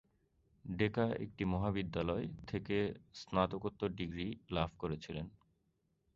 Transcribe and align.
ডেকা 0.65 1.05
একটি 1.19 1.43
মহাবিদ্যালয় 1.45 2.25
থেকে 2.47 2.77
স্নাতকোত্তর 3.13 3.89
ডিগ্রী 3.89 4.27
লাভ 4.51 4.69
করেছিলেন। 4.77 5.25